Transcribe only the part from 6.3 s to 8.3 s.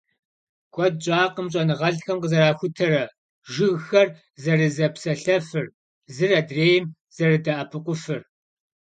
адрейм зэрыдэӀэпыкъуфыр.